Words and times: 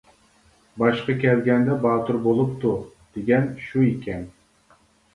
«باشقا 0.83 1.15
كەلگەندە 1.25 1.77
باتۇر 1.85 2.21
بولۇپتۇ» 2.25 2.75
دېگەن 3.19 3.49
شۇ 3.71 3.89
ئىكەن. 3.93 4.29